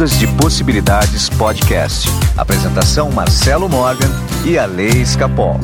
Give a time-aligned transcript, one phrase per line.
[0.00, 2.08] Ondas de Possibilidades Podcast.
[2.34, 4.08] Apresentação Marcelo Morgan
[4.46, 5.60] e a Lei Escapol.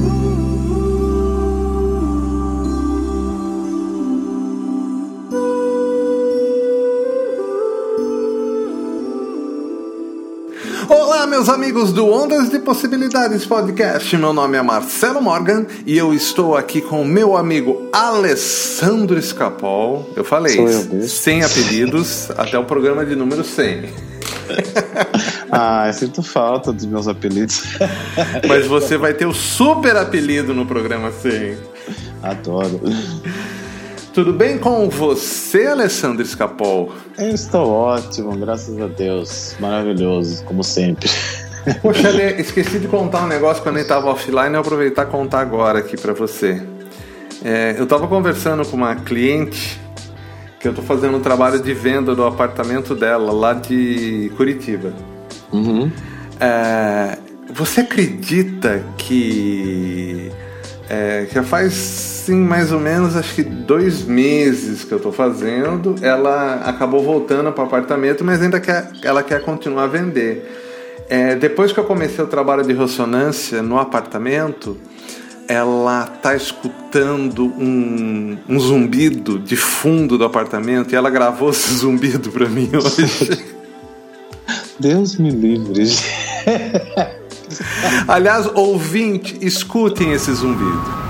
[10.86, 14.14] Olá, meus amigos do Ondas de Possibilidades Podcast.
[14.18, 20.12] Meu nome é Marcelo Morgan e eu estou aqui com o meu amigo Alessandro Escapol.
[20.14, 24.05] Eu falei, eu sem apelidos, até o programa de número 100.
[25.50, 27.62] ah, eu sinto falta dos meus apelidos.
[28.46, 31.56] Mas você vai ter o super apelido no programa 100.
[32.22, 32.80] Adoro.
[34.12, 36.92] Tudo bem com você, Alessandro Escapol?
[37.18, 39.54] Eu estou ótimo, graças a Deus.
[39.60, 41.10] Maravilhoso, como sempre.
[41.82, 45.40] Poxa, Ale, esqueci de contar um negócio quando ele estava offline, eu aproveitar e contar
[45.40, 46.62] agora aqui para você.
[47.44, 49.78] É, eu estava conversando com uma cliente
[50.58, 54.92] que eu estou fazendo um trabalho de venda do apartamento dela lá de Curitiba.
[55.52, 55.90] Uhum.
[56.40, 57.18] É,
[57.52, 60.30] você acredita que
[60.88, 65.94] é, já faz sim mais ou menos acho que dois meses que eu estou fazendo.
[66.02, 70.64] Ela acabou voltando para o apartamento, mas ainda quer, ela quer continuar a vender.
[71.08, 74.76] É, depois que eu comecei o trabalho de ressonância no apartamento,
[75.48, 82.30] ela tá escutando um, um zumbido de fundo do apartamento e ela gravou esse zumbido
[82.30, 83.44] para mim hoje.
[84.78, 85.84] Deus me livre.
[88.06, 91.05] Aliás, ouvinte, escutem esse zumbido.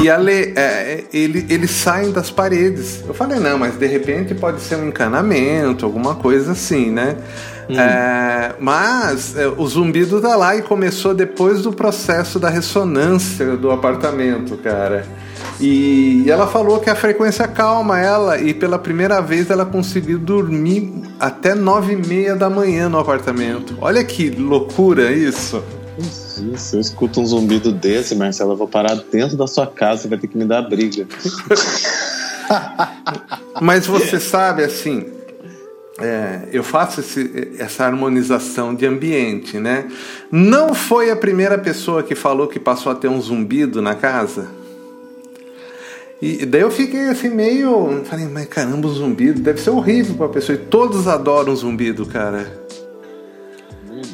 [0.00, 3.04] E Ale, é, ele, eles saem das paredes.
[3.06, 7.16] Eu falei, não, mas de repente pode ser um encanamento, alguma coisa assim, né?
[7.68, 7.78] Hum.
[7.78, 13.70] É, mas é, o zumbido tá lá e começou depois do processo da ressonância do
[13.70, 15.06] apartamento, cara.
[15.60, 20.18] E, e ela falou que a frequência calma ela e pela primeira vez ela conseguiu
[20.18, 23.76] dormir até nove e meia da manhã no apartamento.
[23.80, 25.62] Olha que loucura isso.
[26.00, 30.10] Se eu escuto um zumbido desse, Marcelo, eu vou parar dentro da sua casa e
[30.10, 31.06] vai ter que me dar briga.
[33.60, 35.06] Mas você sabe, assim,
[36.00, 39.88] é, eu faço esse, essa harmonização de ambiente, né?
[40.30, 44.48] Não foi a primeira pessoa que falou que passou a ter um zumbido na casa?
[46.20, 48.02] E daí eu fiquei assim meio.
[48.04, 50.56] Falei, mas caramba, o zumbido deve ser horrível pra pessoa.
[50.56, 52.61] E todos adoram zumbido, cara.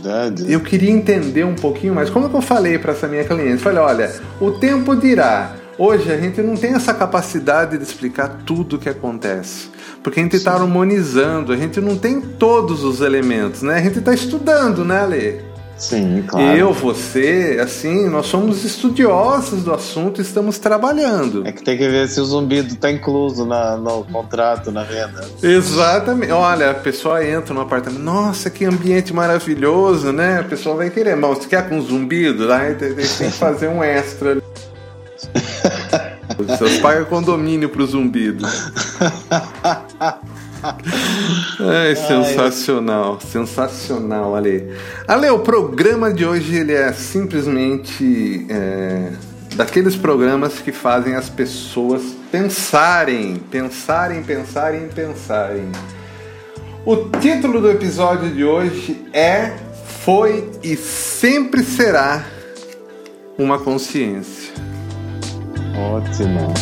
[0.02, 0.50] Verdade.
[0.50, 2.08] Eu queria entender um pouquinho mais.
[2.08, 3.62] Como que eu falei para essa minha cliente?
[3.62, 5.54] Falei, olha, o tempo dirá.
[5.76, 9.68] Hoje a gente não tem essa capacidade de explicar tudo o que acontece.
[10.02, 13.76] Porque a gente está harmonizando, a gente não tem todos os elementos, né?
[13.76, 15.47] A gente está estudando, né, Lê?
[15.78, 16.56] Sim, claro.
[16.56, 21.46] Eu, você, assim, nós somos estudiosos do assunto e estamos trabalhando.
[21.46, 25.24] É que tem que ver se o zumbido está incluso na, no contrato, na venda.
[25.40, 26.32] Exatamente.
[26.32, 30.40] Olha, a pessoa entra no apartamento, nossa, que ambiente maravilhoso, né?
[30.40, 32.52] A pessoa vai querer, mas você quer com zumbido?
[32.52, 34.42] Aí tem que fazer um extra.
[36.36, 38.44] Vocês pagam condomínio pro zumbido.
[41.60, 43.30] É sensacional, Ai.
[43.30, 44.72] sensacional, Ale.
[45.06, 49.12] Ale, o programa de hoje ele é simplesmente é,
[49.56, 55.70] daqueles programas que fazem as pessoas pensarem, pensarem, pensarem, pensarem.
[56.84, 59.56] O título do episódio de hoje é
[60.04, 62.24] Foi e sempre será
[63.36, 64.52] uma consciência.
[65.76, 66.54] Ótimo.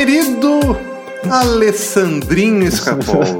[0.00, 0.78] Querido
[1.30, 3.22] Alessandrinho Escapol.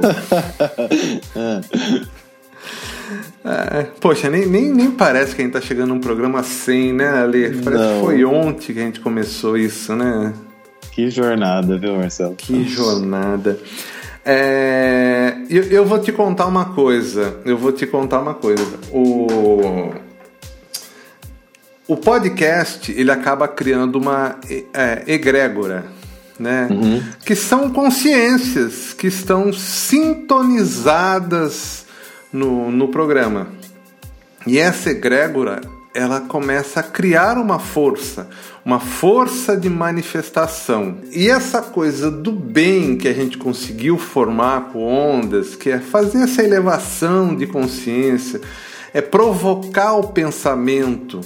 [3.43, 7.09] É, poxa, nem, nem, nem parece que a gente tá chegando num programa sem, né,
[7.09, 7.59] Ale?
[7.63, 7.99] Parece Não.
[7.99, 10.31] que foi ontem que a gente começou isso, né?
[10.91, 12.35] Que jornada, viu, Marcelo?
[12.35, 13.59] Que jornada.
[14.23, 17.39] É, eu, eu vou te contar uma coisa.
[17.43, 18.79] Eu vou te contar uma coisa.
[18.91, 19.91] O,
[21.87, 24.35] o podcast ele acaba criando uma
[24.71, 25.99] é, egrégora
[26.41, 26.67] né?
[26.71, 27.03] Uhum.
[27.23, 31.85] Que são consciências que estão sintonizadas
[32.33, 33.49] no, no programa.
[34.47, 35.61] E essa egrégora,
[35.93, 38.27] ela começa a criar uma força,
[38.65, 40.97] uma força de manifestação.
[41.11, 46.23] E essa coisa do bem que a gente conseguiu formar com ondas, que é fazer
[46.23, 48.41] essa elevação de consciência,
[48.93, 51.21] é provocar o pensamento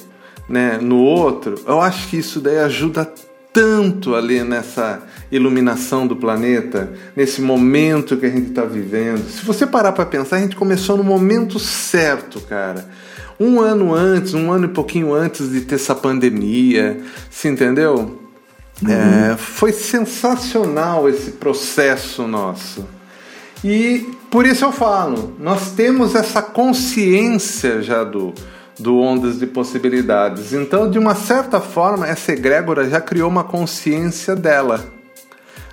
[0.47, 3.12] né, no outro, eu acho que isso daí ajuda
[3.56, 9.30] tanto ali nessa iluminação do planeta, nesse momento que a gente está vivendo.
[9.30, 12.86] Se você parar para pensar, a gente começou no momento certo, cara.
[13.40, 17.00] Um ano antes, um ano e pouquinho antes de ter essa pandemia,
[17.31, 18.19] se entendeu?
[18.84, 18.92] Uhum.
[18.92, 22.86] É, foi sensacional esse processo nosso.
[23.63, 28.34] E por isso eu falo, nós temos essa consciência já do,
[28.80, 30.54] do Ondas de Possibilidades.
[30.54, 34.86] Então, de uma certa forma, essa egrégora já criou uma consciência dela.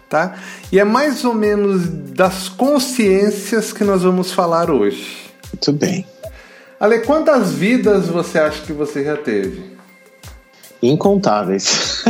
[0.09, 0.35] Tá?
[0.71, 5.31] E é mais ou menos das consciências que nós vamos falar hoje.
[5.53, 6.07] Muito bem.
[6.79, 9.73] Ale, quantas vidas você acha que você já teve?
[10.83, 12.05] Incontáveis.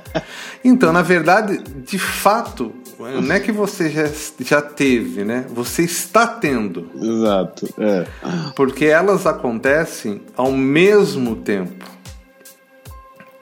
[0.64, 2.72] então, na verdade, de fato,
[3.10, 4.10] não é que você já,
[4.40, 5.46] já teve, né?
[5.50, 6.90] Você está tendo.
[7.00, 7.68] Exato.
[7.78, 8.06] É.
[8.54, 11.84] Porque elas acontecem ao mesmo tempo.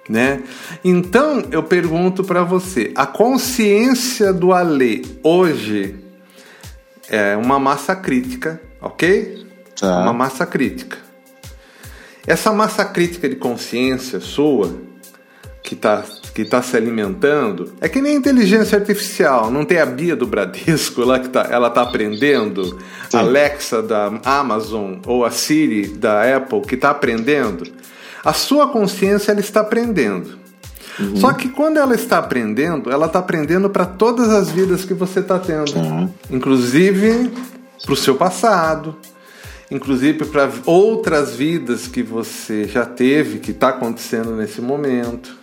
[0.08, 0.42] Né?
[0.84, 5.96] Então eu pergunto para você: a consciência do Alê hoje
[7.08, 9.46] é uma massa crítica, ok?
[9.78, 10.00] Tá.
[10.02, 10.98] Uma massa crítica.
[12.26, 14.72] Essa massa crítica de consciência sua,
[15.62, 16.02] que está
[16.34, 19.50] que tá se alimentando, é que nem inteligência artificial.
[19.50, 22.78] Não tem a Bia do Bradesco lá que tá, ela está aprendendo,
[23.10, 23.18] Sim.
[23.18, 27.70] a Alexa da Amazon ou a Siri da Apple que está aprendendo.
[28.24, 30.38] A sua consciência ela está aprendendo.
[30.98, 31.16] Uhum.
[31.16, 35.20] Só que quando ela está aprendendo, ela está aprendendo para todas as vidas que você
[35.20, 36.08] está tendo, uhum.
[36.30, 37.30] inclusive
[37.84, 38.96] para o seu passado,
[39.70, 45.41] inclusive para outras vidas que você já teve, que está acontecendo nesse momento.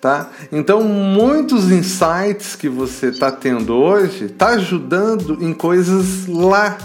[0.00, 0.30] Tá?
[0.52, 6.78] Então, muitos insights que você está tendo hoje está ajudando em coisas lá,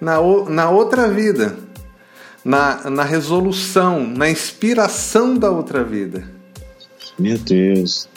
[0.00, 0.18] na,
[0.48, 1.58] na outra vida,
[2.44, 6.22] na, na resolução, na inspiração da outra vida.
[7.18, 8.08] Meu Deus.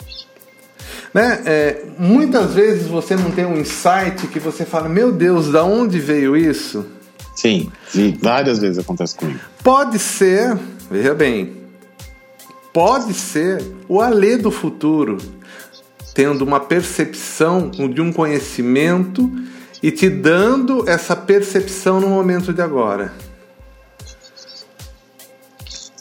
[1.12, 1.42] Né?
[1.44, 5.98] É, muitas vezes você não tem um insight que você fala: Meu Deus, da onde
[5.98, 6.86] veio isso?
[7.34, 9.40] Sim, e várias vezes acontece comigo.
[9.62, 10.56] Pode ser,
[10.90, 11.56] veja bem,
[12.72, 15.18] pode ser o Alê do futuro,
[16.14, 19.30] tendo uma percepção de um conhecimento
[19.82, 23.12] e te dando essa percepção no momento de agora.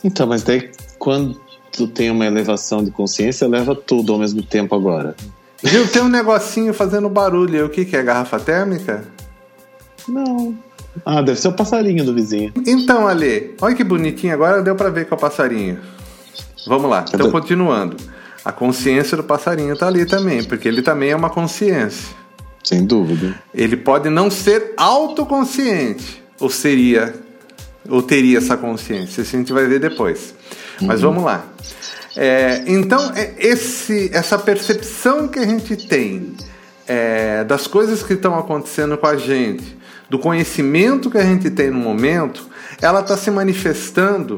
[0.04, 1.40] Então, mas daí quando
[1.72, 5.16] tu tem uma elevação de consciência, leva tudo ao mesmo tempo agora.
[5.64, 5.88] Viu?
[5.88, 7.66] Tem um negocinho fazendo barulho.
[7.66, 8.04] O que, que é?
[8.04, 9.06] Garrafa térmica?
[10.08, 10.58] Não.
[11.06, 12.54] Ah, deve ser o passarinho do vizinho.
[12.66, 15.80] Então, Ale, olha que bonitinho, agora deu para ver que é o passarinho.
[16.68, 17.98] Vamos lá, então continuando.
[18.44, 22.16] A consciência do passarinho está ali também, porque ele também é uma consciência.
[22.64, 23.36] Sem dúvida.
[23.54, 27.14] Ele pode não ser autoconsciente, ou seria,
[27.90, 29.22] ou teria essa consciência.
[29.22, 30.34] Isso a gente vai ver depois.
[30.81, 30.88] Uhum.
[30.88, 31.46] Mas vamos lá.
[32.16, 36.34] É, então, é esse, essa percepção que a gente tem
[36.88, 39.78] é, das coisas que estão acontecendo com a gente,
[40.10, 42.48] do conhecimento que a gente tem no momento,
[42.81, 44.38] ela está se manifestando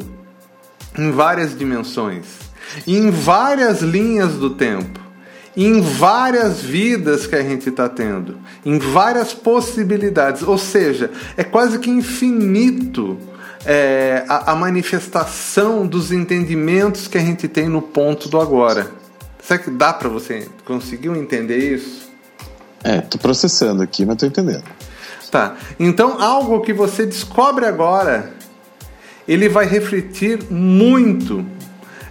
[0.97, 2.25] em várias dimensões,
[2.87, 4.99] em várias linhas do tempo,
[5.55, 10.41] em várias vidas que a gente está tendo, em várias possibilidades.
[10.43, 13.17] Ou seja, é quase que infinito
[13.65, 18.89] é, a, a manifestação dos entendimentos que a gente tem no ponto do agora.
[19.41, 22.09] Será que dá para você conseguir entender isso?
[22.83, 24.63] É, tô processando aqui, mas tô entendendo.
[25.29, 25.55] Tá.
[25.79, 28.33] Então, algo que você descobre agora,
[29.29, 31.45] ele vai refletir muito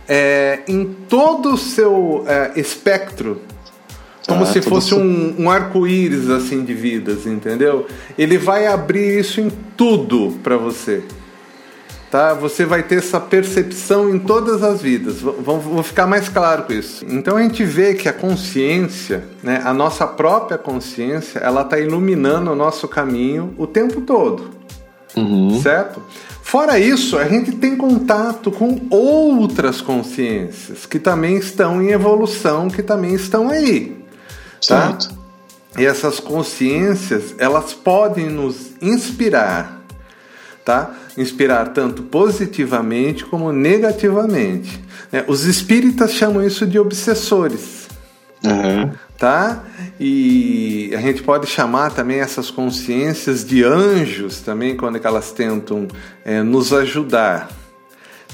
[0.08, 3.42] é, em todo o seu é, espectro,
[4.26, 7.88] como ah, se fosse um, um arco-íris assim de vidas, entendeu?
[8.16, 11.02] Ele vai abrir isso em tudo para você.
[12.08, 12.34] Tá?
[12.34, 15.20] Você vai ter essa percepção em todas as vidas.
[15.20, 17.04] Vou, vou ficar mais claro com isso.
[17.08, 22.52] Então a gente vê que a consciência, né, a nossa própria consciência, ela está iluminando
[22.52, 24.50] o nosso caminho o tempo todo.
[25.16, 25.60] Uhum.
[25.60, 26.00] Certo?
[26.48, 32.82] Fora isso, a gente tem contato com outras consciências que também estão em evolução, que
[32.82, 33.96] também estão aí.
[34.66, 34.88] Tá?
[34.88, 35.10] Certo.
[35.78, 39.78] E essas consciências, elas podem nos inspirar
[40.68, 40.90] tá?
[41.16, 44.84] Inspirar tanto positivamente como negativamente.
[45.10, 45.24] Né?
[45.26, 47.77] Os espíritas chamam isso de obsessores.
[48.44, 48.92] Uhum.
[49.16, 49.64] Tá?
[49.98, 55.88] E a gente pode chamar também essas consciências de anjos também, quando elas tentam
[56.24, 57.50] é, nos ajudar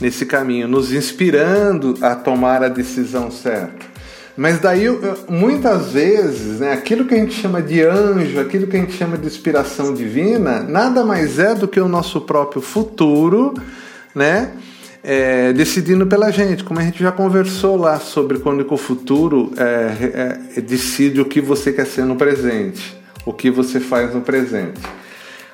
[0.00, 3.94] nesse caminho, nos inspirando a tomar a decisão certa.
[4.36, 4.86] Mas daí,
[5.28, 9.16] muitas vezes, né, aquilo que a gente chama de anjo, aquilo que a gente chama
[9.16, 13.54] de inspiração divina, nada mais é do que o nosso próprio futuro,
[14.12, 14.50] né?
[15.04, 20.56] É, decidindo pela gente, como a gente já conversou lá sobre quando o futuro é,
[20.56, 22.96] é, decide o que você quer ser no presente,
[23.26, 24.80] o que você faz no presente.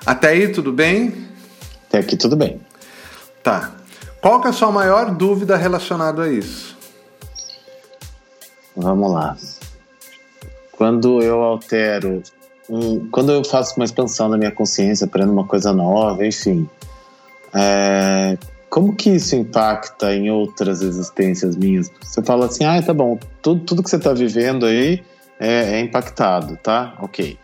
[0.07, 1.26] Até aí tudo bem?
[1.88, 2.61] Até aqui tudo bem.
[3.42, 3.73] Tá.
[4.21, 6.78] Qual que é a sua maior dúvida relacionada a isso?
[8.76, 9.37] Vamos lá.
[10.71, 12.23] Quando eu altero,
[12.69, 16.69] um, quando eu faço uma expansão da minha consciência, aprendo uma coisa nova, enfim,
[17.52, 18.38] é,
[18.70, 21.90] como que isso impacta em outras existências minhas?
[22.00, 25.02] Você fala assim, ah, tá bom, tudo, tudo que você está vivendo aí
[25.40, 26.96] é, é, impactado, tá?
[27.00, 27.36] Ok.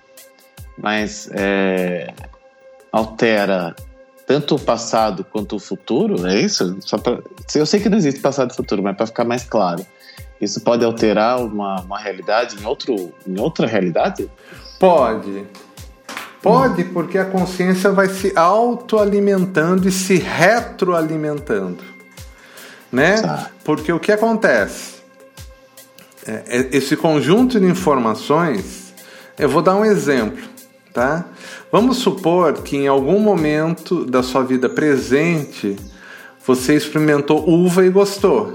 [0.79, 2.15] Mas é,
[2.93, 3.75] altera
[4.25, 6.77] tanto o passado quanto o futuro, é isso?
[6.81, 7.19] Só pra,
[7.55, 9.85] eu sei que não existe passado e futuro, mas para ficar mais claro,
[10.41, 14.31] isso pode alterar uma, uma realidade em, outro, em outra realidade?
[14.79, 15.45] Pode.
[16.43, 21.83] Pode, porque a consciência vai se autoalimentando e se retroalimentando.
[22.93, 23.21] Né?
[23.21, 23.51] Tá.
[23.65, 24.97] Porque o que acontece?
[26.27, 28.95] É, é, esse conjunto de informações,
[29.39, 30.43] eu vou dar um exemplo,
[30.93, 31.25] tá?
[31.71, 35.77] Vamos supor que em algum momento da sua vida presente
[36.47, 38.55] você experimentou uva e gostou.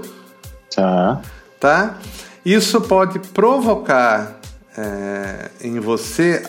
[0.74, 1.20] Tá.
[1.60, 1.98] Tá?
[2.44, 4.40] Isso pode provocar
[4.76, 6.42] é, em você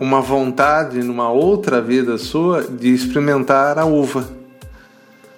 [0.00, 4.28] uma vontade numa outra vida sua de experimentar a uva.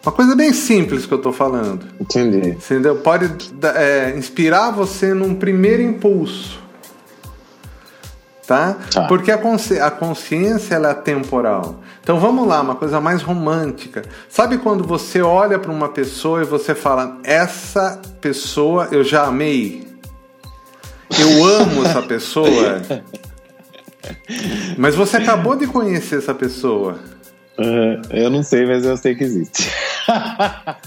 [0.04, 1.86] Uma coisa bem simples que eu estou falando.
[2.00, 2.50] Entendi.
[2.50, 2.96] Entendeu?
[2.96, 3.30] Pode
[3.76, 6.60] é, inspirar você num primeiro impulso.
[8.44, 8.76] Tá?
[8.92, 9.06] tá.
[9.06, 11.80] Porque a, consci a consciência ela é temporal.
[12.02, 14.02] Então vamos lá, uma coisa mais romântica.
[14.28, 19.86] Sabe quando você olha para uma pessoa e você fala: Essa pessoa eu já amei.
[21.16, 22.82] Eu amo essa pessoa.
[24.76, 26.98] Mas você acabou de conhecer essa pessoa.
[27.58, 29.70] Uh, eu não sei, mas eu sei que existe.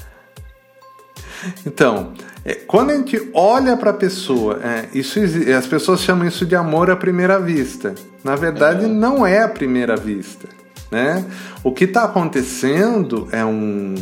[1.65, 5.19] então, é, quando a gente olha para a pessoa, é, isso
[5.57, 7.93] as pessoas chamam isso de amor à primeira vista.
[8.23, 10.47] Na verdade, não é à primeira vista.
[10.91, 11.25] Né?
[11.63, 13.95] O que está acontecendo é um.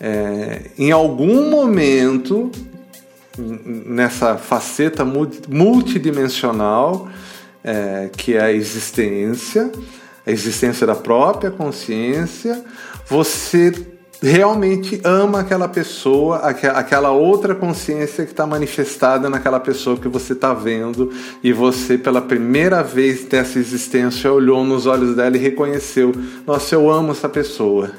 [0.00, 2.50] É, em algum momento,
[3.38, 7.08] nessa faceta multidimensional,
[7.64, 9.70] é, que é a existência,
[10.26, 12.64] a existência da própria consciência,
[13.08, 13.72] você
[14.22, 20.54] realmente ama aquela pessoa, aquela outra consciência que está manifestada naquela pessoa que você está
[20.54, 26.12] vendo e você, pela primeira vez dessa existência, olhou nos olhos dela e reconheceu:
[26.46, 27.90] Nossa, eu amo essa pessoa.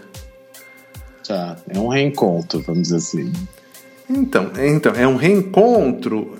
[1.28, 3.34] Tá, é um reencontro, vamos dizer assim.
[4.10, 6.38] Então, então é um reencontro.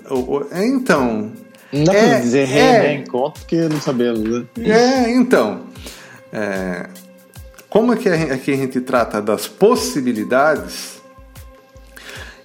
[0.52, 1.32] Então,
[1.74, 4.44] não dá é, pra dizer é, reencontro porque não sabemos, né?
[4.58, 5.62] É, então.
[6.32, 6.86] É,
[7.68, 11.02] como é que aqui a gente trata das possibilidades,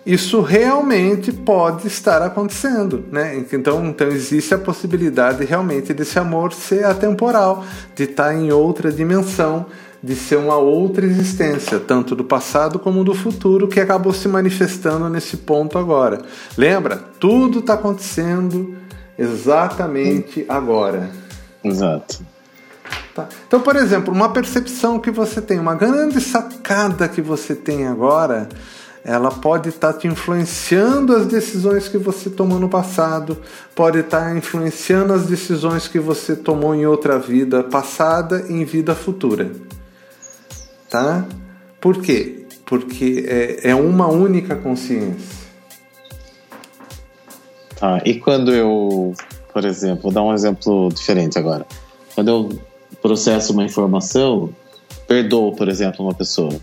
[0.04, 3.38] isso realmente pode estar acontecendo, né?
[3.38, 9.68] Então, então existe a possibilidade realmente desse amor ser atemporal, de estar em outra dimensão,
[10.02, 15.10] de ser uma outra existência, tanto do passado como do futuro, que acabou se manifestando
[15.10, 16.24] nesse ponto agora.
[16.58, 16.98] Lembra?
[17.20, 18.80] Tudo está acontecendo
[19.20, 21.10] exatamente agora.
[21.64, 22.26] Exato.
[23.14, 23.28] Tá.
[23.48, 28.48] Então, por exemplo, uma percepção que você tem, uma grande sacada que você tem agora,
[29.04, 33.38] ela pode estar tá te influenciando as decisões que você tomou no passado,
[33.76, 38.66] pode estar tá influenciando as decisões que você tomou em outra vida passada e em
[38.66, 39.52] vida futura.
[40.90, 41.26] Tá?
[41.80, 42.46] Por quê?
[42.66, 45.39] Porque é, é uma única consciência.
[47.80, 49.14] Tá, e quando eu,
[49.54, 51.66] por exemplo, vou dar um exemplo diferente agora.
[52.14, 52.50] Quando eu
[53.02, 54.50] processo uma informação,
[55.08, 56.54] perdoo, por exemplo, uma pessoa.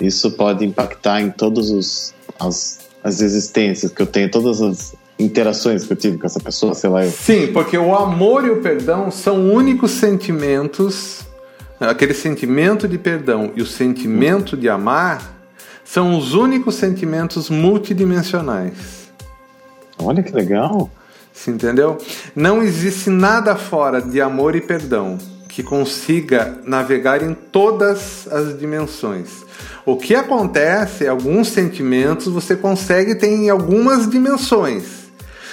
[0.00, 5.92] Isso pode impactar em todas as, as existências que eu tenho, todas as interações que
[5.92, 7.04] eu tive com essa pessoa, sei lá.
[7.04, 7.10] Eu...
[7.10, 11.26] Sim, porque o amor e o perdão são únicos sentimentos,
[11.80, 15.36] aquele sentimento de perdão e o sentimento de amar
[15.84, 18.97] são os únicos sentimentos multidimensionais.
[19.98, 20.90] Olha que legal.
[21.32, 21.98] Você entendeu?
[22.34, 29.44] Não existe nada fora de amor e perdão que consiga navegar em todas as dimensões.
[29.84, 34.84] O que acontece, é alguns sentimentos você consegue ter em algumas dimensões,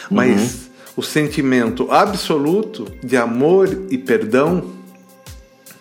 [0.10, 0.60] mas uhum.
[0.98, 4.72] o sentimento absoluto de amor e perdão,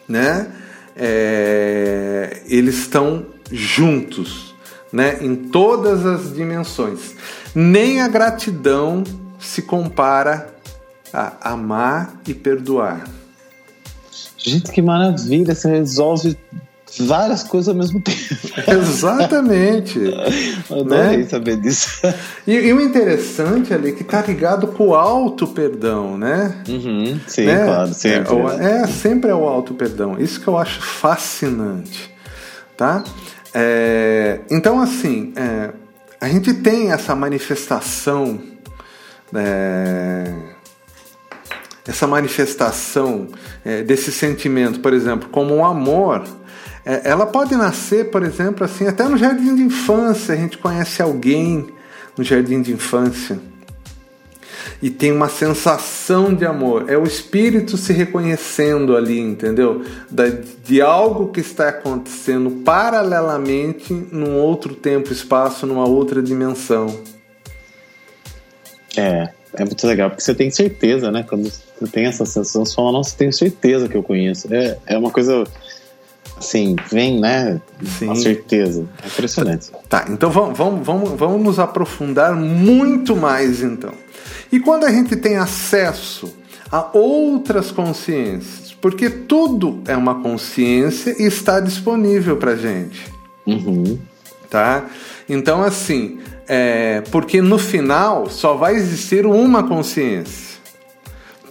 [0.09, 0.51] né?
[0.97, 4.54] É, eles estão juntos,
[4.95, 5.19] né?
[5.21, 7.17] Em todas as dimensões.
[7.53, 9.03] Nem a gratidão
[9.41, 10.55] se compara
[11.13, 13.05] a amar e perdoar.
[14.39, 15.53] Gente, que maravilha!
[15.53, 16.39] Você resolve
[17.01, 18.19] várias coisas ao mesmo tempo.
[18.71, 19.99] Exatamente.
[20.71, 21.25] Adorei né?
[21.25, 22.01] saber disso.
[22.47, 26.55] E, e, o interessante ali é que tá ligado com o auto perdão, né?
[26.69, 27.65] Uhum, sim, né?
[27.65, 28.37] claro, sempre.
[28.61, 30.21] É, é, sempre é o auto perdão.
[30.21, 32.15] Isso que eu acho fascinante,
[32.77, 33.03] tá?
[33.55, 35.71] É, então, assim, é,
[36.21, 38.41] a gente tem essa manifestação,
[39.33, 40.33] é,
[41.87, 43.29] essa manifestação
[43.65, 46.25] é, desse sentimento, por exemplo, como um amor
[46.85, 50.35] é, ela pode nascer, por exemplo, assim, até no jardim de infância.
[50.35, 51.69] A gente conhece alguém
[52.17, 53.39] no jardim de infância
[54.83, 56.91] e tem uma sensação de amor.
[56.91, 59.85] É o espírito se reconhecendo ali, entendeu?
[60.65, 66.99] de algo que está acontecendo paralelamente num outro tempo, espaço, numa outra dimensão.
[68.97, 71.25] É, é muito legal, porque você tem certeza, né?
[71.29, 74.53] Quando você tem essa sensação, você fala, nossa, tenho certeza que eu conheço.
[74.53, 75.45] É, é uma coisa
[76.41, 77.61] Sim, vem, né?
[77.99, 78.07] Sim.
[78.07, 78.87] Com certeza.
[79.03, 79.71] É impressionante.
[79.89, 83.93] Tá, então vamos, vamos, vamos, vamos nos aprofundar muito mais então.
[84.51, 86.35] E quando a gente tem acesso
[86.71, 93.13] a outras consciências, porque tudo é uma consciência e está disponível para gente.
[93.47, 93.99] Uhum.
[94.51, 94.85] Tá?
[95.29, 100.59] Então, assim, é, porque no final só vai existir uma consciência.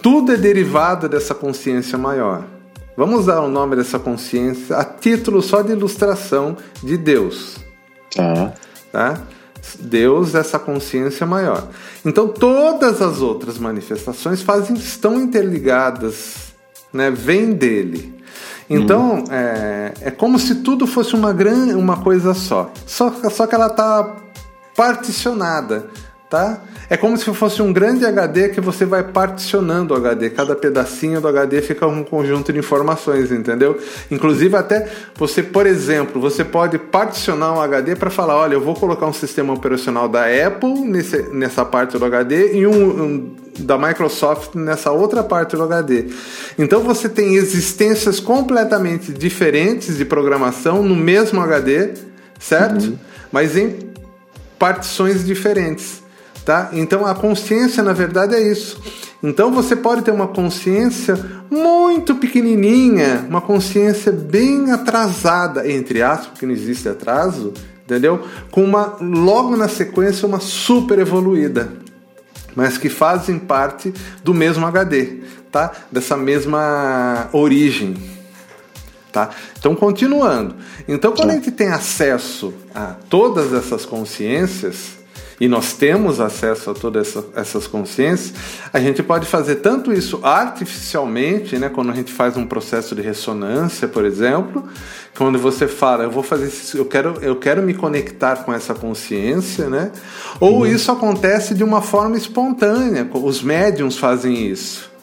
[0.00, 2.53] Tudo é derivado dessa consciência maior.
[2.96, 7.56] Vamos dar o nome dessa consciência a título só de ilustração de Deus.
[8.14, 8.54] Tá.
[8.92, 9.20] tá?
[9.80, 11.68] Deus, essa consciência maior.
[12.04, 16.54] Então todas as outras manifestações fazem, estão interligadas,
[16.92, 17.10] né?
[17.10, 18.14] vêm dele.
[18.70, 19.24] Então hum.
[19.30, 22.70] é, é como se tudo fosse uma grande, uma coisa só.
[22.86, 24.16] Só, só que ela está
[24.76, 25.90] particionada
[26.34, 26.60] tá?
[26.88, 30.30] É como se fosse um grande HD que você vai particionando o HD.
[30.30, 33.78] Cada pedacinho do HD fica um conjunto de informações, entendeu?
[34.10, 38.74] Inclusive até você, por exemplo, você pode particionar um HD para falar, olha, eu vou
[38.74, 43.78] colocar um sistema operacional da Apple nesse, nessa parte do HD e um, um da
[43.78, 46.06] Microsoft nessa outra parte do HD.
[46.58, 51.94] Então você tem existências completamente diferentes de programação no mesmo HD,
[52.38, 52.84] certo?
[52.84, 52.98] Uhum.
[53.30, 53.78] Mas em
[54.58, 56.03] partições diferentes.
[56.44, 56.68] Tá?
[56.74, 58.78] Então a consciência, na verdade, é isso.
[59.22, 61.18] Então você pode ter uma consciência
[61.50, 68.22] muito pequenininha, uma consciência bem atrasada, entre aspas, porque não existe atraso, entendeu?
[68.50, 71.72] Com uma logo na sequência uma super evoluída,
[72.54, 75.72] mas que fazem parte do mesmo HD, tá?
[75.90, 77.96] Dessa mesma origem,
[79.10, 79.30] tá?
[79.58, 80.56] Então continuando.
[80.86, 84.93] Então quando a gente tem acesso a todas essas consciências,
[85.40, 88.34] e nós temos acesso a todas essa, essas consciências,
[88.72, 93.02] a gente pode fazer tanto isso artificialmente, né, quando a gente faz um processo de
[93.02, 94.64] ressonância, por exemplo,
[95.16, 98.74] quando você fala, eu vou fazer isso, eu quero, eu quero me conectar com essa
[98.74, 99.92] consciência, né?
[100.40, 100.66] Ou uhum.
[100.66, 104.93] isso acontece de uma forma espontânea, os médiums fazem isso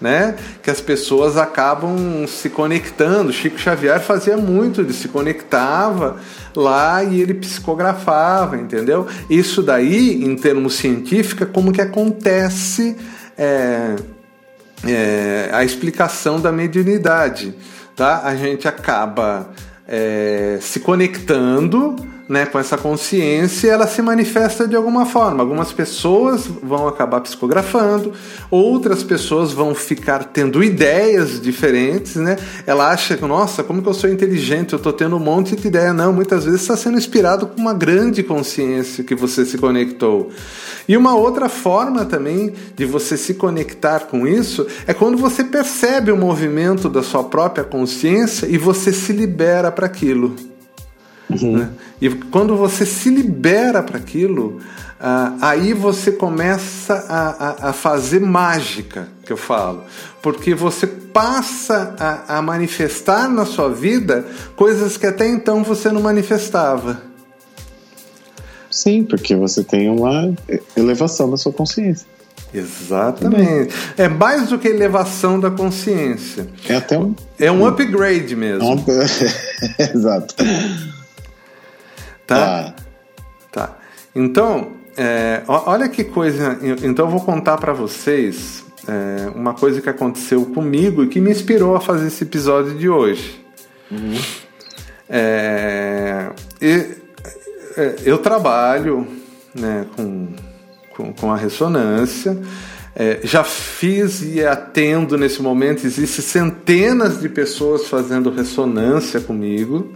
[0.00, 0.36] né?
[0.62, 3.32] Que as pessoas acabam se conectando.
[3.32, 6.16] Chico Xavier fazia muito, ele se conectava
[6.54, 9.06] lá e ele psicografava, entendeu?
[9.28, 12.96] Isso daí, em termos científicos, como que acontece
[13.36, 13.96] é,
[14.86, 17.54] é, a explicação da mediunidade,
[17.94, 18.22] tá?
[18.24, 19.50] A gente acaba
[19.86, 21.96] é, se conectando
[22.28, 25.42] né, com essa consciência, ela se manifesta de alguma forma.
[25.42, 28.12] Algumas pessoas vão acabar psicografando,
[28.50, 32.36] outras pessoas vão ficar tendo ideias diferentes, né?
[32.66, 35.68] Ela acha que, nossa, como que eu sou inteligente, eu estou tendo um monte de
[35.68, 35.92] ideia.
[35.92, 40.30] Não, muitas vezes está sendo inspirado por uma grande consciência que você se conectou.
[40.88, 46.10] E uma outra forma também de você se conectar com isso é quando você percebe
[46.10, 50.55] o movimento da sua própria consciência e você se libera para aquilo.
[51.28, 51.58] Uhum.
[51.58, 51.70] Né?
[52.00, 54.60] E quando você se libera para aquilo,
[55.00, 59.84] uh, aí você começa a, a, a, fazer mágica, que eu falo.
[60.22, 66.00] Porque você passa a, a manifestar na sua vida coisas que até então você não
[66.00, 67.02] manifestava.
[68.70, 70.34] Sim, porque você tem uma
[70.76, 72.06] elevação da sua consciência.
[72.52, 73.74] Exatamente.
[73.96, 76.46] É mais do que elevação da consciência.
[76.68, 77.14] É até um.
[77.38, 78.74] É um upgrade mesmo.
[78.74, 78.84] Um...
[79.78, 80.34] Exato.
[82.26, 82.74] Tá?
[82.76, 82.82] Ah.
[83.52, 83.78] Tá.
[84.14, 86.58] Então, é, olha que coisa.
[86.82, 91.30] Então, eu vou contar para vocês é, uma coisa que aconteceu comigo e que me
[91.30, 93.44] inspirou a fazer esse episódio de hoje.
[93.90, 94.18] Uhum.
[95.08, 96.96] É, e,
[97.76, 99.06] é, eu trabalho
[99.54, 100.28] né, com,
[100.94, 102.36] com, com, a ressonância.
[102.94, 109.92] É, já fiz e atendo nesse momento, existem centenas de pessoas fazendo ressonância comigo.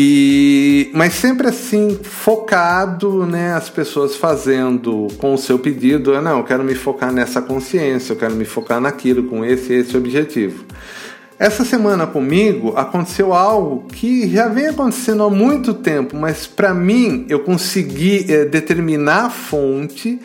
[0.00, 3.52] E, mas sempre assim, focado, né?
[3.54, 8.12] As pessoas fazendo com o seu pedido, ah, não, eu quero me focar nessa consciência,
[8.12, 10.64] eu quero me focar naquilo, com esse esse objetivo.
[11.36, 17.26] Essa semana comigo aconteceu algo que já vem acontecendo há muito tempo, mas para mim
[17.28, 20.20] eu consegui é, determinar a fonte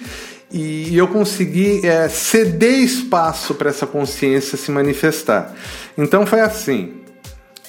[0.52, 5.52] e eu consegui é, ceder espaço para essa consciência se manifestar.
[5.98, 6.94] Então foi assim.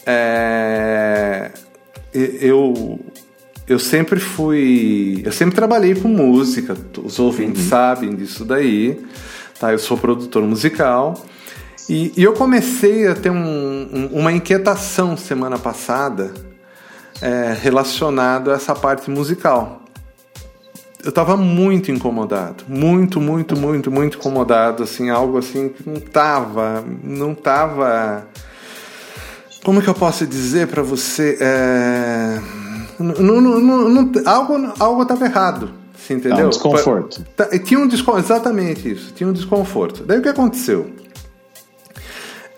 [0.06, 1.50] É,
[2.14, 3.00] eu
[3.66, 6.76] eu sempre fui, eu sempre trabalhei com música.
[7.02, 7.68] Os ouvintes uhum.
[7.68, 9.02] sabem disso daí.
[9.58, 11.14] Tá, eu sou produtor musical.
[11.88, 16.32] E, e eu comecei a ter um, um, uma inquietação semana passada
[17.22, 19.82] é, relacionado a essa parte musical.
[21.02, 26.82] Eu estava muito incomodado, muito, muito, muito, muito incomodado, assim, algo assim que não tava,
[27.02, 28.26] não tava
[29.64, 31.38] como que eu posso dizer para você?
[31.40, 32.40] É...
[33.00, 35.70] Não, não, não, algo algo estava errado.
[35.96, 36.46] Você entendeu?
[36.46, 37.24] um desconforto.
[37.34, 38.26] Tá, tinha um desconforto.
[38.26, 39.12] Exatamente isso.
[39.14, 40.04] Tinha um desconforto.
[40.04, 40.90] Daí o que aconteceu?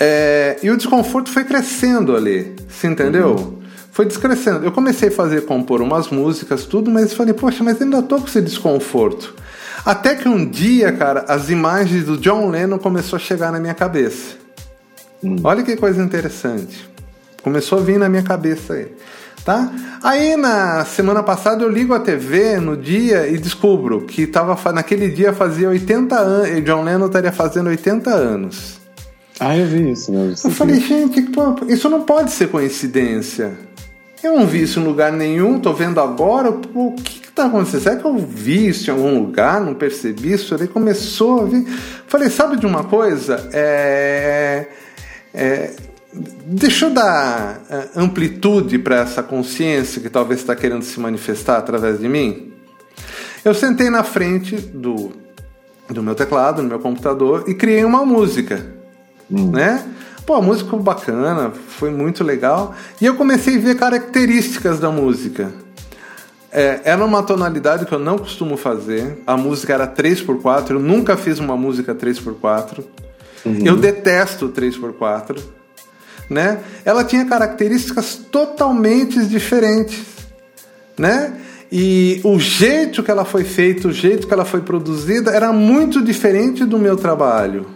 [0.01, 2.55] É, e o desconforto foi crescendo ali.
[2.69, 3.37] Você entendeu?
[3.37, 3.59] Uhum.
[3.92, 4.64] Foi descrescendo.
[4.64, 8.27] Eu comecei a fazer, compor umas músicas, tudo, mas falei, poxa, mas ainda tô com
[8.27, 9.35] esse desconforto.
[9.85, 13.73] Até que um dia, cara, as imagens do John Lennon começou a chegar na minha
[13.73, 14.35] cabeça.
[15.23, 15.37] Hum.
[15.42, 16.96] Olha que coisa interessante.
[17.47, 18.89] Começou a vir na minha cabeça aí.
[19.45, 19.71] Tá?
[20.03, 25.09] Aí na semana passada eu ligo a TV no dia e descubro que tava, naquele
[25.09, 28.81] dia fazia 80 anos, John Lennon estaria fazendo 80 anos.
[29.39, 30.13] Ah, eu vi isso.
[30.13, 31.25] Eu, eu falei, gente,
[31.69, 33.57] isso não pode ser coincidência.
[34.25, 36.51] Eu não vi isso em lugar nenhum, tô vendo agora.
[36.51, 37.81] O que que tá acontecendo?
[37.81, 39.61] Será que eu vi isso em algum lugar?
[39.61, 40.53] Não percebi isso?
[40.53, 41.65] Ele começou a vir.
[42.09, 43.49] Falei, sabe de uma coisa?
[43.53, 44.67] É.
[45.33, 45.71] é
[46.47, 51.99] Deixa eu dar eh, amplitude para essa consciência que talvez está querendo se manifestar através
[51.99, 52.53] de mim.
[53.45, 55.13] Eu sentei na frente do,
[55.89, 58.75] do meu teclado, no meu computador, e criei uma música.
[59.31, 59.51] Hum.
[59.51, 59.85] Né?
[60.25, 62.75] Pô, a música foi bacana, foi muito legal.
[63.01, 65.53] E eu comecei a ver características da música.
[66.51, 69.23] É, era uma tonalidade que eu não costumo fazer.
[69.27, 72.83] A música era 3x4, eu nunca fiz uma música 3x4.
[73.45, 73.61] Uhum.
[73.65, 75.39] Eu detesto 3x4
[76.29, 76.59] né?
[76.85, 80.05] Ela tinha características totalmente diferentes,
[80.99, 81.33] né?
[81.71, 86.03] E o jeito que ela foi feita, o jeito que ela foi produzida era muito
[86.03, 87.67] diferente do meu trabalho,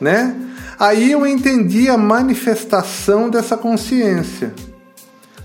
[0.00, 0.34] né?
[0.78, 4.52] Aí eu entendi a manifestação dessa consciência,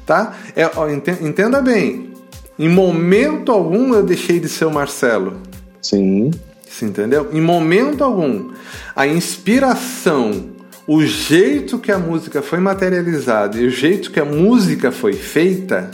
[0.05, 0.33] tá?
[0.55, 2.13] É, ó, entenda bem,
[2.59, 5.37] em momento algum eu deixei de ser o Marcelo.
[5.81, 6.31] Sim.
[6.69, 7.29] Você entendeu?
[7.33, 8.51] Em momento algum.
[8.95, 10.50] A inspiração
[10.93, 15.89] o jeito que a música foi materializada e o jeito que a música foi feita,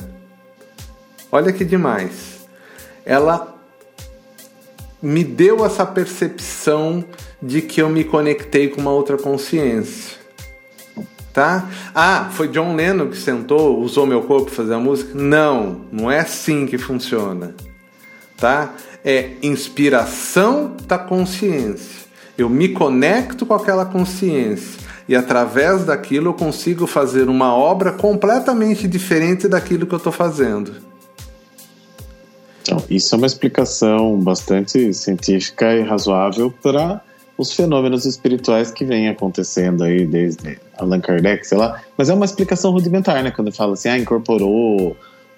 [1.32, 2.48] olha que demais.
[3.06, 3.56] Ela
[5.00, 7.06] me deu essa percepção
[7.40, 10.18] de que eu me conectei com uma outra consciência.
[11.32, 11.70] Tá?
[11.94, 15.12] Ah, foi John Lennon que sentou, usou meu corpo para fazer a música?
[15.14, 17.54] Não, não é assim que funciona.
[18.36, 18.74] Tá?
[19.06, 22.08] É inspiração da consciência.
[22.36, 28.88] Eu me conecto com aquela consciência e através daquilo eu consigo fazer uma obra completamente
[28.88, 30.76] diferente daquilo que eu estou fazendo.
[32.62, 37.02] Então, isso é uma explicação bastante científica e razoável para
[37.38, 41.82] os fenômenos espirituais que vêm acontecendo aí desde Allan Kardec, sei lá.
[41.98, 43.32] Mas é uma explicação rudimentar, né?
[43.32, 44.98] Quando fala assim, ah, incorporou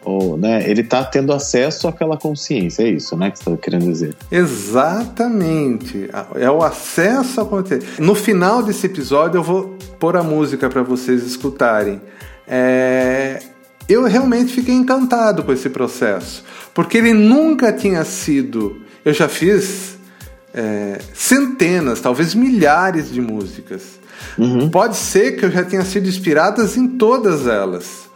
[0.10, 3.86] ou, né, ele está tendo acesso àquela consciência, é isso né, que você está querendo
[3.86, 4.16] dizer?
[4.32, 7.88] Exatamente, é o acesso à consciência.
[8.00, 12.02] No final desse episódio eu vou pôr a música para vocês escutarem.
[12.48, 13.40] É...
[13.88, 16.44] Eu realmente fiquei encantado com esse processo,
[16.74, 18.82] porque ele nunca tinha sido.
[19.04, 19.98] Eu já fiz
[20.54, 24.00] é, centenas, talvez milhares de músicas.
[24.38, 24.70] Uhum.
[24.70, 28.09] Pode ser que eu já tenha sido inspiradas em todas elas.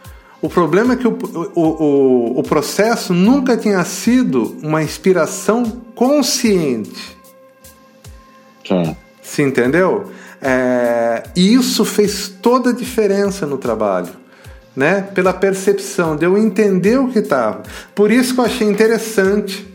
[0.43, 1.17] O problema é que o,
[1.55, 5.63] o, o, o processo nunca tinha sido uma inspiração
[5.95, 7.17] consciente.
[8.67, 8.93] Tá.
[9.21, 10.11] Se entendeu?
[10.41, 14.09] É, e isso fez toda a diferença no trabalho.
[14.75, 15.03] Né?
[15.15, 17.63] Pela percepção de eu entender o que estava.
[17.95, 19.65] Por isso que eu achei interessante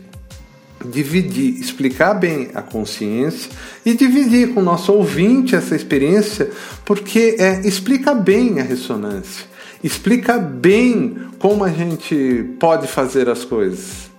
[0.85, 3.49] dividir, explicar bem a consciência
[3.83, 6.51] e dividir com o nosso ouvinte essa experiência,
[6.85, 9.49] porque é, explica bem a ressonância
[9.83, 14.09] explica bem como a gente pode fazer as coisas.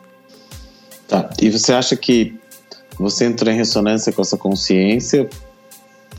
[1.07, 1.29] Tá.
[1.41, 2.39] E você acha que
[2.99, 5.29] você entrou em ressonância com essa consciência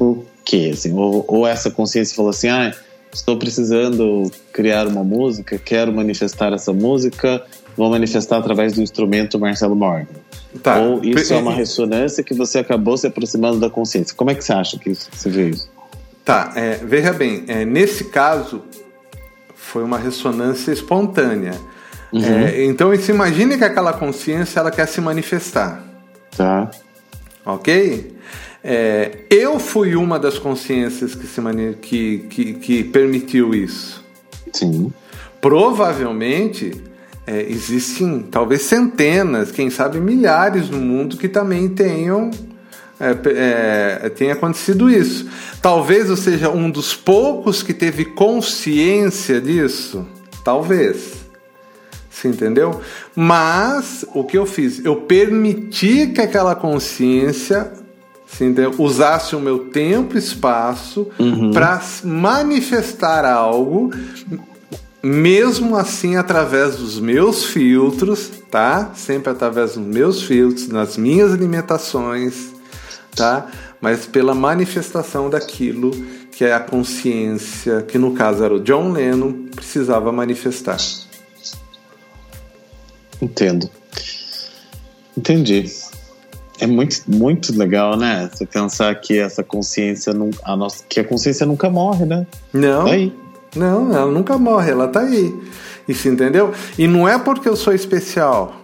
[0.02, 0.72] por quê?
[0.74, 2.74] Assim, ou, ou essa consciência falou assim, ah,
[3.14, 7.44] estou precisando criar uma música, quero manifestar essa música,
[7.78, 10.08] vou manifestar através do instrumento Marcelo Morgan.
[10.64, 10.80] Tá.
[10.80, 14.16] Ou isso é uma ressonância que você acabou se aproximando da consciência.
[14.16, 15.70] Como é que você acha que isso, você vê isso?
[16.26, 18.64] Tá, é, veja bem, é, nesse caso
[19.72, 21.54] foi uma ressonância espontânea.
[22.12, 22.24] Uhum.
[22.24, 25.82] É, então se imagine que aquela consciência ela quer se manifestar.
[26.36, 26.70] Tá.
[27.46, 28.18] Ok?
[28.64, 34.04] É, eu fui uma das consciências que, se mani que, que, que permitiu isso.
[34.52, 34.92] Sim.
[35.40, 36.84] Provavelmente
[37.26, 42.30] é, existem talvez centenas, quem sabe milhares no mundo que também tenham
[43.02, 45.28] é, é, tenha acontecido isso.
[45.62, 50.06] Talvez eu seja um dos poucos que teve consciência disso.
[50.44, 51.22] Talvez.
[52.10, 52.82] Você entendeu?
[53.16, 54.84] Mas o que eu fiz?
[54.84, 57.72] Eu permiti que aquela consciência
[58.36, 58.74] entendeu?
[58.78, 61.52] usasse o meu tempo e espaço uhum.
[61.52, 63.92] para manifestar algo,
[65.04, 68.92] mesmo assim através dos meus filtros, tá?
[68.96, 72.51] Sempre através dos meus filtros, nas minhas limitações,
[73.16, 73.48] tá?
[73.80, 75.92] Mas pela manifestação daquilo
[76.32, 80.78] que é a consciência, que no caso era o John Lennon, precisava manifestar.
[83.22, 83.70] Entendo.
[85.16, 85.66] Entendi.
[86.60, 88.30] É muito, muito legal, né?
[88.32, 92.26] Você pensar que essa consciência, não, a nossa, que a consciência nunca morre, né?
[92.54, 92.86] Não.
[92.86, 93.14] Tá aí.
[93.56, 95.34] Não, ela nunca morre, ela tá aí.
[95.88, 96.54] Isso entendeu?
[96.78, 98.56] E não é porque eu sou especial.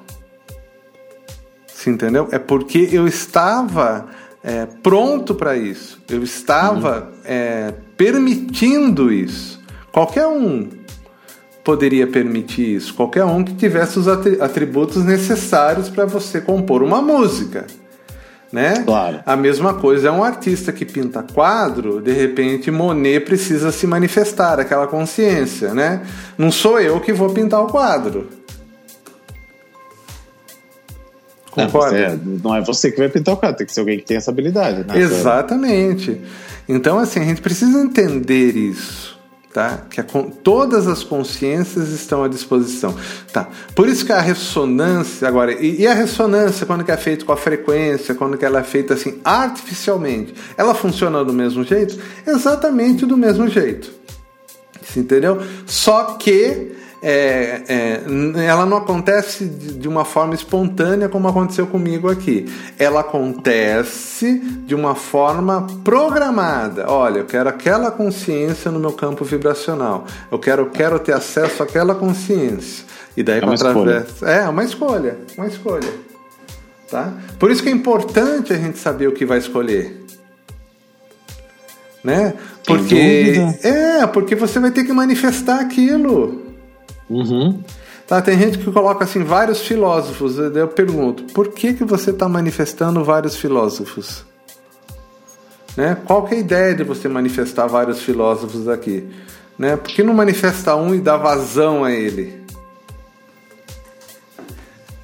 [1.68, 2.28] Se entendeu?
[2.32, 4.08] É porque eu estava
[4.44, 6.02] é, pronto para isso.
[6.10, 7.20] Eu estava uhum.
[7.26, 9.60] é, permitindo isso.
[9.92, 10.70] Qualquer um
[11.64, 12.94] poderia permitir isso.
[12.94, 17.66] Qualquer um que tivesse os atributos necessários para você compor uma música.
[18.50, 18.82] Né?
[18.86, 19.20] Claro.
[19.26, 24.58] A mesma coisa é um artista que pinta quadro, de repente Monet precisa se manifestar,
[24.58, 26.02] aquela consciência, né?
[26.38, 28.30] Não sou eu que vou pintar o quadro.
[31.66, 31.98] Concorda?
[31.98, 34.06] Não, é, não é você que vai pintar o quadro, tem que ser alguém que
[34.06, 34.98] tem essa habilidade, né?
[34.98, 36.22] Exatamente.
[36.68, 39.18] Então, assim, a gente precisa entender isso
[39.58, 39.86] tá?
[39.90, 40.06] Que a,
[40.44, 42.96] todas as consciências estão à disposição,
[43.34, 43.48] tá?
[43.74, 47.32] Por isso que a ressonância agora e, e, a ressonância quando que é feita com
[47.32, 51.98] a frequência, quando que ela é feita assim artificialmente, ela funciona do mesmo jeito?
[52.28, 53.92] Exatamente do mesmo jeito,
[54.80, 55.42] Você entendeu?
[55.66, 56.77] Só que
[57.10, 58.02] é, é,
[58.46, 62.46] ela não acontece de uma forma espontânea como aconteceu comigo aqui.
[62.78, 66.92] Ela acontece de uma forma programada.
[66.92, 70.06] Olha, eu quero aquela consciência no meu campo vibracional.
[70.30, 72.84] Eu quero, quero ter acesso àquela consciência.
[73.16, 74.10] E daí é uma através...
[74.10, 74.30] escolha.
[74.30, 75.90] É, uma escolha, uma escolha.
[76.92, 77.14] Tá?
[77.40, 80.04] Por isso que é importante a gente saber o que vai escolher.
[82.04, 82.34] Né?
[82.66, 86.47] Porque é, porque você vai ter que manifestar aquilo.
[87.10, 87.64] Uhum.
[88.08, 90.38] Tá, tem gente que coloca assim vários filósofos.
[90.38, 94.26] Eu pergunto, por que, que você está manifestando vários filósofos?
[95.76, 95.98] Né?
[96.06, 99.08] Qual que é a ideia de você manifestar vários filósofos aqui?
[99.60, 99.76] Né?
[99.76, 102.42] Por que não manifesta um e dá vazão a ele?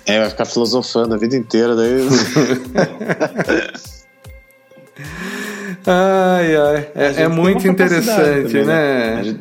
[0.05, 2.07] É, vai ficar filosofando a vida inteira daí.
[5.85, 6.91] ai, ai.
[6.95, 9.21] É, é muito interessante, né?
[9.23, 9.35] né?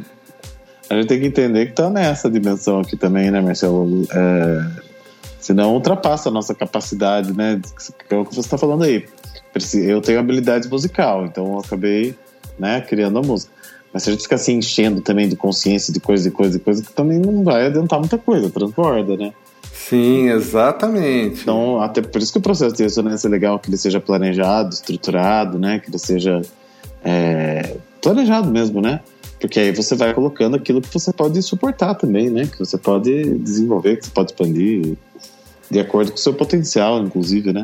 [0.92, 4.06] A gente tem que entender que tá nessa dimensão aqui também, né, Marcelo?
[4.12, 4.66] É,
[5.40, 7.58] senão ultrapassa a nossa capacidade, né?
[8.06, 9.06] Que é o que você está falando aí.
[9.72, 12.14] Eu tenho habilidade musical, então eu acabei
[12.58, 13.50] né, criando a música.
[13.90, 16.62] Mas se a gente ficar se enchendo também de consciência de coisa, de coisa, de
[16.62, 19.32] coisa, que também não vai adiantar muita coisa, transborda, né?
[19.72, 21.40] Sim, exatamente.
[21.40, 24.74] Então, até por isso que o processo de ressonância é legal que ele seja planejado,
[24.74, 25.78] estruturado, né?
[25.78, 26.42] Que ele seja
[27.02, 29.00] é, planejado mesmo, né?
[29.42, 32.46] Porque aí você vai colocando aquilo que você pode suportar também, né?
[32.46, 34.96] Que você pode desenvolver, que você pode expandir
[35.68, 37.62] de acordo com o seu potencial, inclusive, né?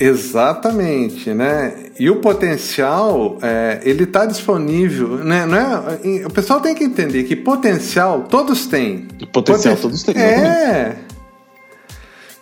[0.00, 1.90] Exatamente, né?
[2.00, 5.44] E o potencial, é, ele está disponível, né?
[5.44, 9.06] Não é, o pessoal tem que entender que potencial todos têm.
[9.30, 10.16] Potencial Poten todos têm.
[10.16, 10.96] É.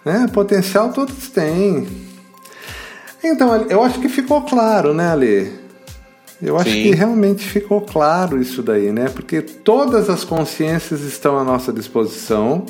[0.05, 0.27] Né?
[0.33, 1.88] Potencial todos têm.
[3.25, 5.65] Então, eu acho que ficou claro, né, Ale?
[6.40, 6.83] Eu acho Sim.
[6.83, 9.09] que realmente ficou claro isso daí, né?
[9.09, 12.66] Porque todas as consciências estão à nossa disposição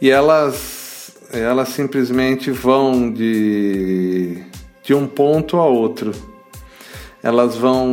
[0.00, 4.40] e elas, elas simplesmente vão de,
[4.84, 6.12] de um ponto a outro.
[7.22, 7.90] Elas vão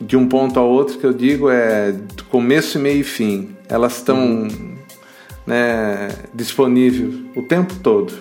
[0.00, 1.94] de um ponto a outro que eu digo é
[2.28, 3.56] começo, meio e fim.
[3.68, 4.76] Elas estão uhum.
[5.46, 8.12] né, disponíveis o tempo todo.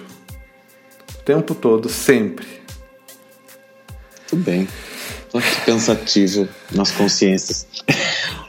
[1.25, 2.56] tempo todo, sempre.
[4.27, 4.67] Tudo bem.
[5.31, 7.65] Tô aqui pensativo nas consciências.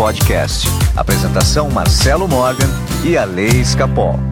[0.00, 0.66] Podcast.
[0.96, 2.70] Apresentação Marcelo Morgan
[3.04, 4.29] e a Lei Escapol.